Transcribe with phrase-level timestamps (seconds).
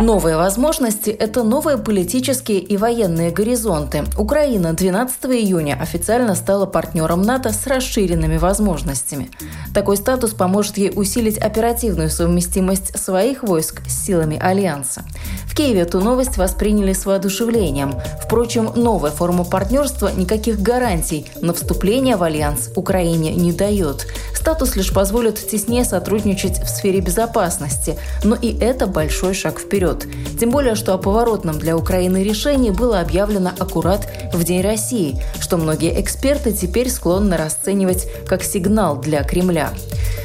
[0.00, 4.04] Новые возможности– это новые политические и военные горизонты.
[4.16, 9.28] Украина 12 июня официально стала партнером НАТО с расширенными возможностями.
[9.74, 15.02] Такой статус поможет ей усилить оперативную совместимость своих войск с силами Альянса.
[15.46, 17.94] В Киеве эту новость восприняли с воодушевлением.
[18.22, 24.06] Впрочем, новая форма партнерства никаких гарантий на вступление в Альянс Украине не дает.
[24.48, 30.06] Статус лишь позволит теснее сотрудничать в сфере безопасности, но и это большой шаг вперед.
[30.40, 35.58] Тем более, что о поворотном для Украины решении было объявлено аккурат в День России, что
[35.58, 39.68] многие эксперты теперь склонны расценивать как сигнал для Кремля.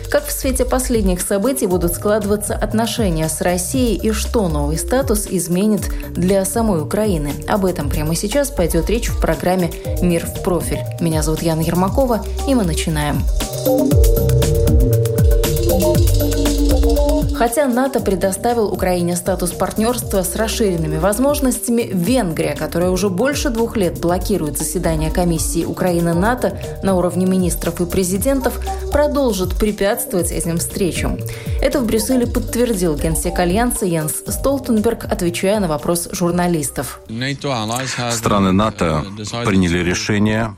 [0.10, 5.82] Как в свете последних событий будут складываться отношения с Россией и что новый статус изменит
[6.12, 7.34] для самой Украины?
[7.50, 9.70] Об этом прямо сейчас пойдет речь в программе
[10.02, 10.80] «Мир в профиль».
[11.02, 13.22] Меня зовут Яна Ермакова, и мы начинаем.
[17.44, 24.00] Хотя НАТО предоставил Украине статус партнерства с расширенными возможностями, Венгрия, которая уже больше двух лет
[24.00, 28.62] блокирует заседания комиссии Украины-НАТО на уровне министров и президентов,
[28.94, 31.18] продолжит препятствовать этим встречам.
[31.62, 37.00] Это в Брюсселе подтвердил генсек Альянса Йенс Столтенберг, отвечая на вопрос журналистов.
[38.12, 39.04] Страны НАТО
[39.46, 40.56] приняли решение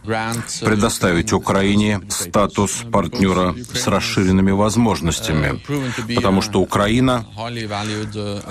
[0.62, 5.62] предоставить Украине статус партнера с расширенными возможностями,
[6.14, 7.26] потому что Украина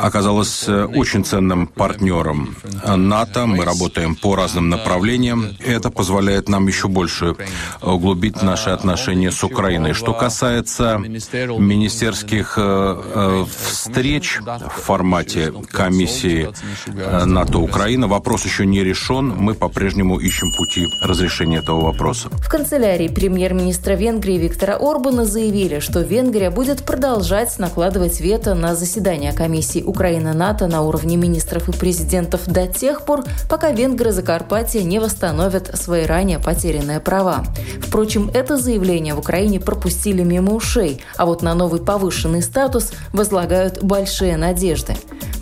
[0.00, 3.46] оказалась очень ценным партнером НАТО.
[3.46, 5.56] Мы работаем по разным направлениям.
[5.60, 7.36] и Это позволяет нам еще больше
[7.82, 9.73] углубить наши отношения с Украиной.
[9.94, 16.48] Что касается министерских э, э, встреч в формате комиссии
[16.86, 19.28] э, НАТО-Украина, вопрос еще не решен.
[19.36, 22.28] Мы по-прежнему ищем пути разрешения этого вопроса.
[22.30, 29.32] В канцелярии премьер-министра Венгрии Виктора Орбана заявили, что Венгрия будет продолжать накладывать вето на заседание
[29.32, 35.76] комиссии Украина-НАТО на уровне министров и президентов до тех пор, пока венгры Закарпатья не восстановят
[35.76, 37.44] свои ранее потерянные права.
[37.80, 43.82] Впрочем, это заявление в Украине пропустили мимо ушей, а вот на новый повышенный статус возлагают
[43.82, 44.94] большие надежды.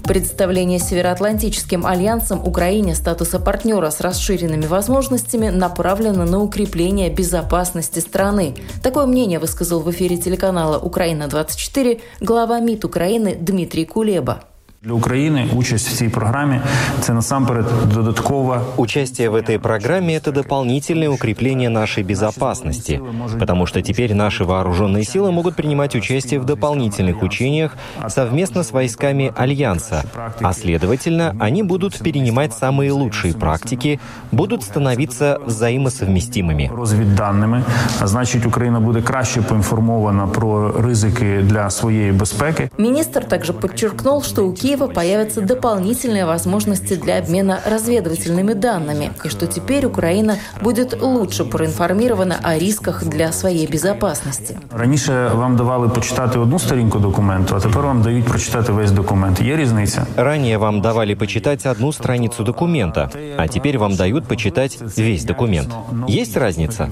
[0.04, 8.56] Представление Североатлантическим альянсом Украине статуса партнера с расширенными возможностями направлено на укрепление безопасности страны.
[8.82, 14.42] Такое мнение высказал в эфире телеканала «Украина-24» глава МИД Украины Дмитрий Кулеба.
[14.82, 16.60] Для Украины участь в цій программе
[16.98, 18.62] это насамперед додаткова.
[18.76, 23.00] Участие в этой программе– это дополнительное укрепление нашей безопасности,
[23.38, 27.76] потому что теперь наши вооруженные силы могут принимать участие в дополнительных учениях
[28.08, 30.02] совместно с войсками Альянса,
[30.40, 34.00] а следовательно, они будут перенимать самые лучшие практики,
[34.32, 36.70] будут становиться взаимосовместимыми.
[36.74, 37.64] Розвідданими,
[38.00, 42.70] а значит, Украина будет краще поинформована про ризики для своей безопасности.
[42.78, 49.29] Министр также подчеркнул, что у Киева Киева появятся дополнительные возможности для обмена разведывательными данными, и
[49.29, 54.57] что теперь Украина будет лучше проинформирована о рисках для своей безопасности.
[54.71, 59.41] Раніше вам давали почитати одну сторінку документу, а тепер вам дають прочитати весь документ.
[59.41, 60.05] Є різниця?
[60.17, 65.69] Ранее вам давали почитать одну страницу документа, а теперь вам дают почитать весь документ.
[66.09, 66.89] Есть разница?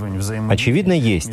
[0.49, 1.31] Очевидно, есть.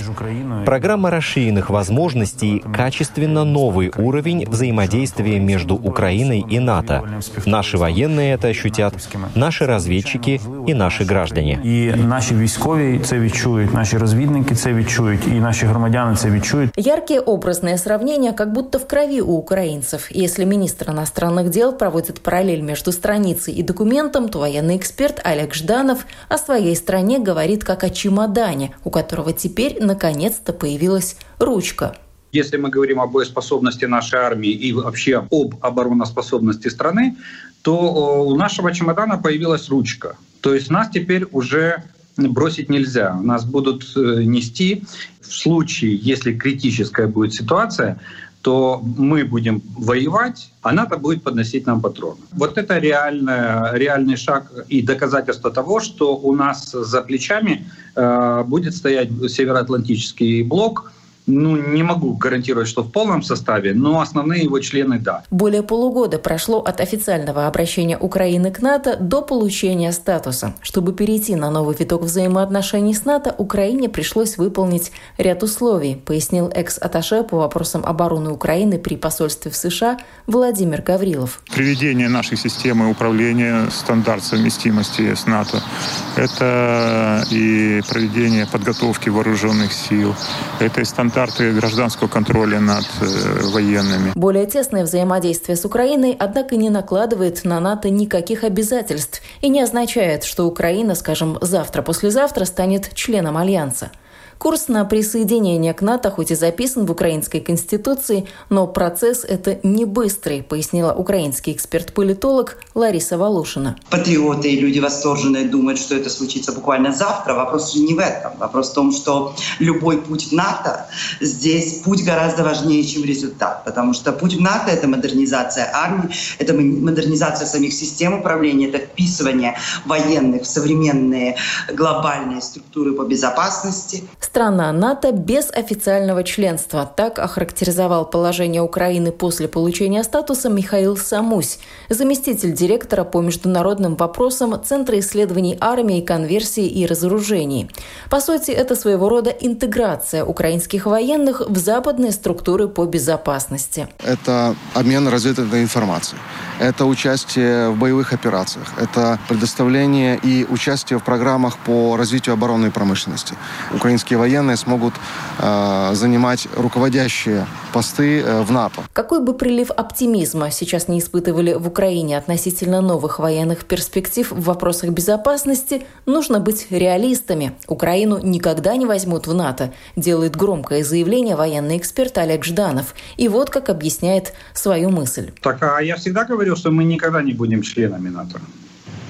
[0.65, 7.05] Программа расширенных возможностей – качественно новый уровень взаимодействия между Украиной Украиной и НАТО.
[7.47, 8.95] Наши военные это ощутят,
[9.35, 11.59] наши разведчики и наши граждане.
[11.65, 16.71] И наши військові це відчують, наші розвідники це відчують, и наши громадяне це відчують.
[16.77, 20.09] Яркие образные сравнения как будто в крови у украинцев.
[20.15, 26.05] Если министр иностранных дел проводит параллель между страницей и документом, то военный эксперт Олег Жданов
[26.29, 31.95] о своей стране говорит как о чемодане, у которого теперь наконец-то появилась ручка.
[32.32, 37.16] если мы говорим об боеспособности нашей армии и вообще об обороноспособности страны,
[37.62, 40.18] то у нашего чемодана появилась ручка.
[40.42, 41.84] То есть нас теперь уже
[42.18, 43.14] бросить нельзя.
[43.22, 44.84] Нас будут э, нести
[45.22, 48.00] в случае, если критическая будет ситуация,
[48.42, 52.22] то мы будем воевать, а НАТО будет подносить нам патроны.
[52.32, 58.76] Вот это реальный, реальный шаг и доказательство того, что у нас за плечами э, будет
[58.76, 60.92] стоять Североатлантический блок,
[61.28, 65.24] ну, не могу гарантировать, что в полном составе, но основные его члены– да.
[65.30, 70.56] Более полугода прошло от официального обращения Украины к НАТО до получения статуса.
[70.62, 77.24] Чтобы перейти на новый виток взаимоотношений с НАТО, Украине пришлось выполнить ряд условий, пояснил экс-атташе
[77.24, 81.42] по вопросам обороны Украины при посольстве в США Владимир Гаврилов.
[81.54, 85.62] Приведение нашей системы управления стандарт совместимости с НАТО–
[86.16, 90.16] это и проведение подготовки вооруженных сил,
[90.60, 94.12] это и стандарт стандарты гражданского контроля над э, военными.
[94.14, 100.24] Более тесное взаимодействие с Украиной, однако, не накладывает на НАТО никаких обязательств и не означает,
[100.24, 103.90] что Украина, скажем, завтра-послезавтра станет членом Альянса.
[104.38, 109.86] Курс на присоединение к НАТО хоть и записан в украинской конституции, но процесс это не
[109.86, 113.78] быстрый, пояснила украинский эксперт-политолог Лариса Волошина.
[113.90, 117.34] Патриоты и люди восторженные думают, что это случится буквально завтра.
[117.34, 118.38] Вопрос же не в этом.
[118.38, 120.86] Вопрос в том, что любой путь в НАТО,
[121.20, 123.66] здесь путь гораздо важнее, чем результат.
[123.66, 129.58] Потому что путь в НАТО— это модернизация армии, это модернизация самих систем управления, это вписывание
[129.86, 131.38] военных в современные
[131.74, 136.86] глобальные структуры по безопасности страна НАТО без официального членства.
[136.96, 141.60] Так охарактеризовал положение Украины после получения статуса Михаил Самусь,
[141.90, 147.70] заместитель директора по международным вопросам Центра исследований армии, конверсии и разоружений.
[148.10, 153.88] По сути, это своего рода интеграция украинских военных в западные структуры по безопасности.
[154.04, 156.20] Это обмен разведывательной информацией.
[156.60, 158.68] Это участие в боевых операциях.
[158.78, 163.36] Это предоставление и участие в программах по развитию оборонной промышленности.
[163.74, 164.94] Украинские военные смогут
[165.40, 168.82] э, занимать руководящие посты э, в НАТО.
[168.94, 174.90] Какой бы прилив оптимизма сейчас не испытывали в Украине относительно новых военных перспектив в вопросах
[174.90, 177.54] безопасности, нужно быть реалистами.
[177.68, 182.96] Украину никогда не возьмут в НАТО, делает громкое заявление военный эксперт Олег Жданов.
[183.18, 185.32] И вот как объясняет свою мысль.
[185.42, 188.40] Так, а я всегда говорил, что мы никогда не будем членами НАТО.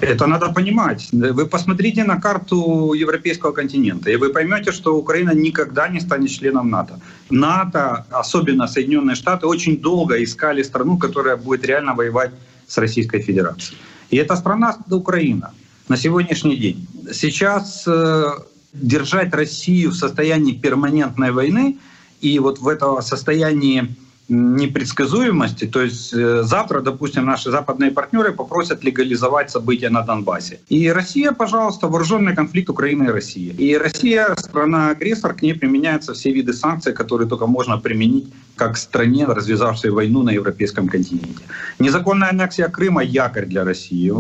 [0.02, 1.10] Это надо понимать.
[1.12, 6.70] Вы посмотрите на карту европейского континента, и вы поймете, что Украина никогда не станет членом
[6.70, 7.00] НАТО.
[7.32, 12.32] НАТО, особенно Соединенные Штаты, очень долго искали страну, которая будет реально воевать
[12.68, 13.78] с Российской Федерацией.
[14.12, 15.52] И эта страна— Украина
[15.90, 16.88] на сегодняшний день.
[17.12, 18.26] Сейчас э,
[18.74, 21.78] держать Россию в состоянии перманентной войны
[22.22, 23.96] и вот в этом состоянии
[24.30, 25.66] непредсказуемости.
[25.66, 30.60] То есть э, завтра, допустим, наши западные партнеры попросят легализовать события на Донбассе.
[30.70, 33.56] И Россия, пожалуйста, вооруженный конфликт Украины и России.
[33.58, 38.28] И Россия, страна-агрессор, к ней применяются все виды санкций, которые только можно применить
[38.58, 41.44] как стране, развязавшей войну на европейском континенте.
[41.80, 44.12] Незаконная аннексия Крыма– якорь для России.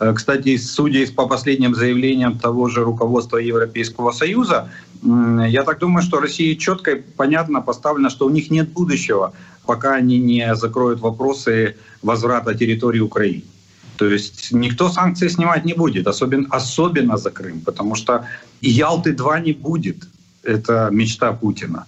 [0.00, 4.68] Э, кстати, судя по последним заявлениям того же руководства Европейского Союза,
[5.02, 9.32] я так думаю, что России четко и понятно поставлено, что у них нет будущего,
[9.66, 13.42] пока они не закроют вопросы возврата территории Украины.
[13.96, 18.26] То есть никто санкции снимать не будет, особенно, особенно за Крым, потому что
[18.60, 19.96] Ялты-2 не будет.
[20.42, 21.86] Это мечта Путина.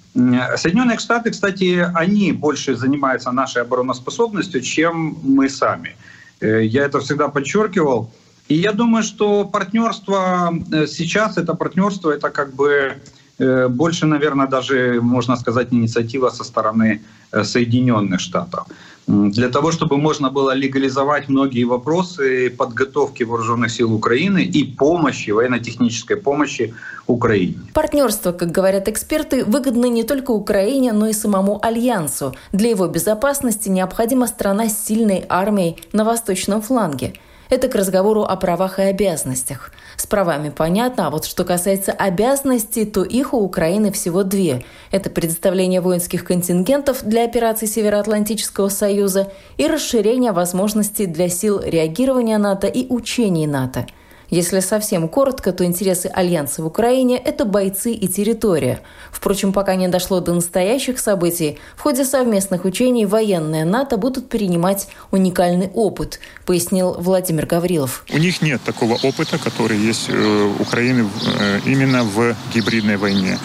[0.56, 5.97] Соединенные Штаты, кстати, они больше занимаются нашей обороноспособностью, чем мы сами.
[6.41, 8.11] Э, я это всегда подчеркивал.
[8.49, 12.95] И я думаю, что партнерство э, сейчас, это партнерство, это как бы э,
[13.39, 17.01] больше, наверное, даже, можно сказать, инициатива со стороны
[17.33, 18.67] э, Соединенных Штатов.
[19.07, 26.17] Для того, чтобы можно было легализовать многие вопросы подготовки вооруженных сил Украины и помощи, военно-технической
[26.17, 26.75] помощи
[27.07, 27.55] Украине.
[27.75, 32.35] Партнерство, как говорят эксперты, выгодно не только Украине, но и самому Альянсу.
[32.53, 37.12] Для его безопасности необходима страна с сильной армией на восточном фланге–
[37.51, 39.73] это к разговору о правах и обязанностях.
[39.97, 44.65] С правами понятно, а вот что касается обязанностей, то их у Украины всего две.
[44.91, 52.67] Это предоставление воинских контингентов для операций Североатлантического Союза и расширение возможностей для сил реагирования НАТО
[52.67, 53.87] и учений НАТО–
[54.35, 58.81] если совсем коротко, то интересы Альянса в Украине– это бойцы и территория.
[59.12, 64.88] Впрочем, пока не дошло до настоящих событий, в ходе совместных учений военные НАТО будут перенимать
[65.12, 68.05] уникальный опыт, пояснил Владимир Гаврилов.
[68.12, 73.38] У них нет такого опыта, который есть у Украины э, именно в гибридной войне.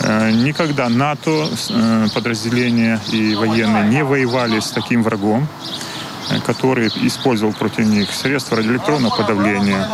[0.00, 5.46] Э, никогда НАТО э, подразделения и военные не воевали с таким врагом
[6.38, 9.86] который использовал против них средства радиоэлектронного подавления,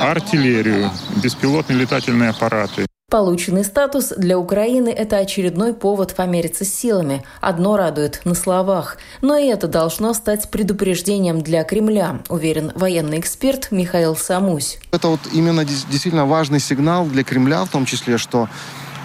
[0.00, 0.90] артиллерию,
[1.22, 2.86] беспилотные летательные аппараты.
[3.10, 7.22] Полученный статус для Украины– это очередной повод помериться силами.
[7.40, 8.96] Одно радует на словах.
[9.20, 14.78] Но и это должно стать предупреждением для Кремля, уверен военный эксперт Михаил Самусь.
[14.90, 18.48] Это вот именно действительно важный сигнал для Кремля, в том числе, что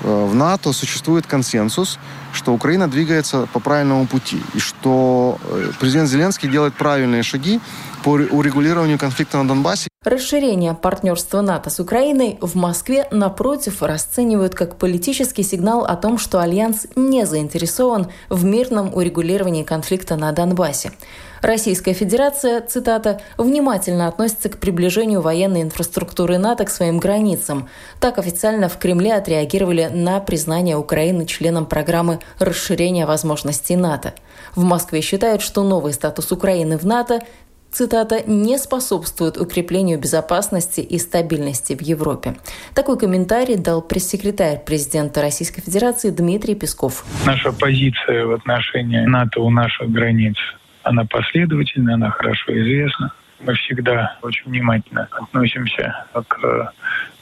[0.04, 2.00] в НАТО существует консенсус,
[2.34, 7.60] что Украина двигается по правильному пути, и что э, президент Зеленский делает правильные шаги
[8.04, 9.89] по урегулированию конфликта на Донбассе.
[10.06, 16.40] Расширение партнерства НАТО с Украиной в Москве, напротив, расценивают как политический сигнал о том, что
[16.40, 20.94] Альянс не заинтересован в мирном урегулировании конфликта на Донбассе.
[21.42, 27.68] Российская Федерация, цитата, «внимательно относится к приближению военной инфраструктуры НАТО к своим границам».
[28.00, 34.14] Так официально в Кремле отреагировали на признание Украины членом программы расширения возможностей НАТО.
[34.56, 37.22] В Москве считают, что новый статус Украины в НАТО
[37.72, 42.36] цитата, «не способствует укреплению безопасности и стабильности в Европе».
[42.74, 47.06] Такой комментарий дал пресс-секретарь президента Российской Федерации Дмитрий Песков.
[47.26, 50.36] Наша позиция в отношении НАТО у наших границ
[50.84, 53.14] она последовательна, она хорошо известна.
[53.42, 56.74] Мы всегда очень внимательно относимся к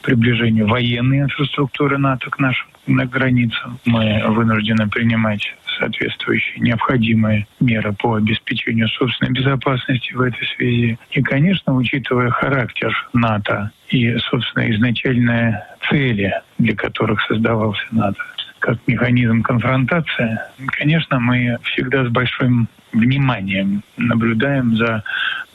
[0.02, 3.78] приближению военной инфраструктуры НАТО к нашим границам.
[3.84, 10.98] Мы вынуждены принимать соответствующие необходимые меры по обеспечению собственной безопасности в этой связи.
[11.10, 18.22] И, конечно, учитывая характер НАТО и, собственно, изначальные цели, для которых создавался НАТО,
[18.58, 25.04] как механизм конфронтации, конечно, мы всегда с большим вниманием наблюдаем за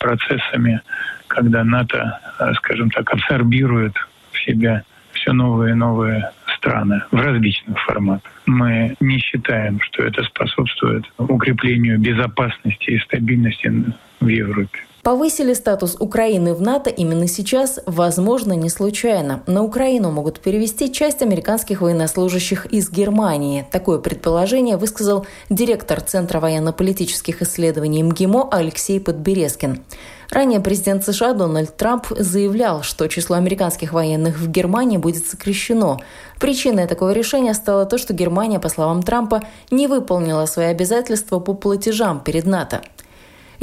[0.04, 0.82] процессами,
[1.28, 3.96] когда НАТО, э, скажем так, абсорбирует
[4.32, 4.84] в себя
[5.14, 8.32] все новые и новые страны в различных форматах.
[8.46, 13.72] Мы не считаем, что это способствует укреплению безопасности и стабильности
[14.20, 14.80] в Европе.
[15.04, 19.44] Повысили статус Украины в НАТО именно сейчас, возможно, не случайно.
[19.48, 23.68] На Украину могут перевести часть американских военнослужащих из Германии.
[23.70, 29.84] Такое предположение высказал директор Центра военно-политических исследований МГИМО Алексей Подберезкин.
[30.30, 36.00] Ранее президент США Дональд Трамп заявлял, что число американских военных в Германии будет сокращено.
[36.40, 41.54] Причиной такого решения стало то, что Германия, по словам Трампа, не выполнила свои обязательства по
[41.54, 42.82] платежам перед НАТО.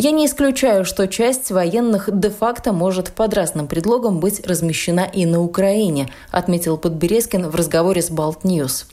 [0.03, 5.43] Я не исключаю, что часть военных де-факто может под разным предлогом быть размещена и на
[5.43, 8.87] Украине, отметил Подберезкин в разговоре с Baltnews.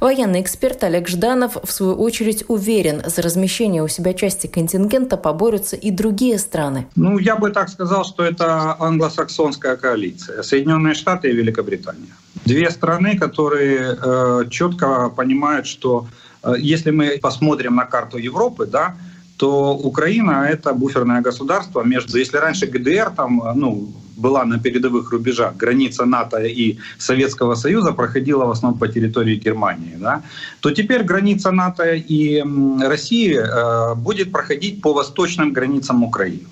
[0.00, 5.76] Военный эксперт Олег Жданов, в свою очередь, уверен, за размещение у себя части контингента поборются
[5.76, 6.86] и другие страны.
[6.96, 10.42] Ну, я бы так сказал, что это англосаксонская коалиция.
[10.42, 12.08] Соединенные Штаты и Великобритания.
[12.46, 16.06] Две страны, которые э, четко понимают, что
[16.42, 18.94] э, если мы посмотрим на карту Европы, да,
[19.44, 25.56] то Украина это буферное государство между, если раньше ГДР там, ну, была на передовых рубежах,
[25.56, 30.22] граница НАТО и Советского Союза проходила в основном по территории Германии, да,
[30.60, 32.42] то теперь граница НАТО и
[32.88, 36.48] России э, будет проходить по восточным границам Украины.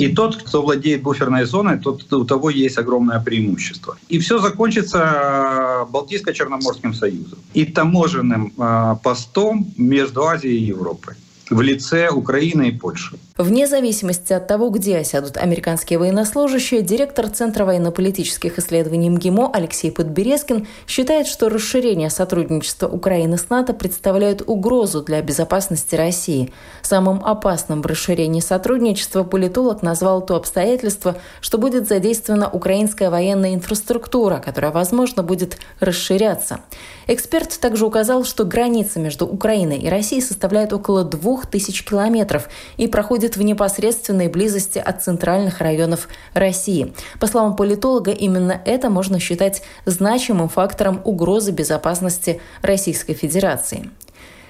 [0.00, 3.96] И тот, кто владеет буферной зоной, тот, у того есть огромное преимущество.
[4.08, 11.14] И все закончится э, Балтийско-Черноморским союзом и таможенным э, постом между Азией и Европой
[11.52, 13.18] в лице Украины и Польши.
[13.42, 20.68] Вне зависимости от того, где осядут американские военнослужащие, директор Центра военно-политических исследований МГИМО Алексей Подберезкин
[20.86, 26.52] считает, что расширение сотрудничества Украины с НАТО представляет угрозу для безопасности России.
[26.82, 34.38] Самым опасным в расширении сотрудничества политолог назвал то обстоятельство, что будет задействована украинская военная инфраструктура,
[34.38, 36.60] которая, возможно, будет расширяться.
[37.08, 42.86] Эксперт также указал, что граница между Украиной и Россией составляет около двух тысяч километров и
[42.86, 46.92] проходит происходит в непосредственной близости от центральных районов России.
[47.20, 53.90] По словам политолога, именно это можно считать значимым фактором угрозы безопасности Российской Федерации.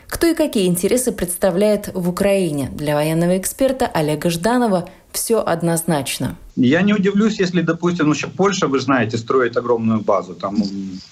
[0.08, 2.70] Кто и какие интересы представляет в Украине?
[2.74, 6.36] Для военного эксперта Олега Жданова все однозначно.
[6.56, 10.56] Я не удивлюсь, если, допустим, ну, Польша, вы знаете, строит огромную базу, там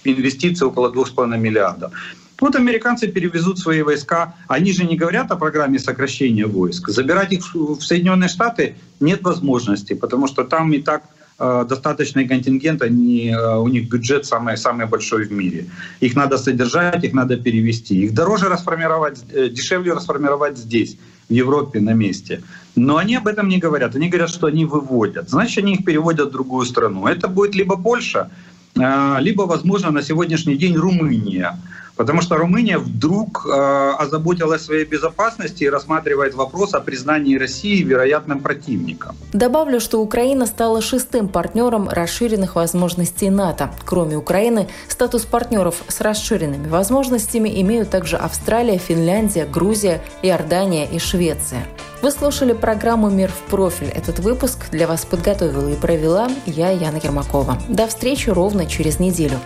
[0.04, 1.92] инвестиции около 2,5 миллиардов.
[2.40, 4.35] Вот американцы перевезут свои войска.
[4.49, 6.88] Они же не говорят о программе сокращения войск.
[6.88, 11.02] Забирать их в Соединенные Штаты нет возможности, потому что там и так
[11.38, 15.66] э, достаточный контингент, они, э, у них бюджет самый, самый большой в мире.
[16.00, 18.04] Их надо содержать, их надо перевести.
[18.04, 20.97] Их дороже расформировать, э, дешевле расформировать здесь,
[21.28, 22.42] в Европе, на месте.
[22.75, 23.94] Но они об этом не говорят.
[23.97, 25.28] Они говорят, что они выводят.
[25.28, 27.06] Значит, они их переводят в другую страну.
[27.06, 28.30] Это будет либо Польша,
[28.75, 31.59] либо, возможно, на сегодняшний день Румыния.
[31.97, 38.40] Потому что Румыния вдруг э, озаботилась своей безопасности и рассматривает вопрос о признании России вероятным
[38.40, 39.16] противником.
[39.32, 43.70] Добавлю, что Украина стала шестым партнером расширенных возможностей НАТО.
[43.85, 51.66] Кроме Украины, статус партнеров с расширенными возможностями имеют также Австралия, Финляндия, Грузия, Иордания и Швеция.
[52.02, 53.88] Вы слушали программу «Мир в профиль».
[53.88, 57.59] Этот выпуск для вас подготовила и провела я, Яна Ермакова.
[57.68, 59.38] До встречи ровно через неделю.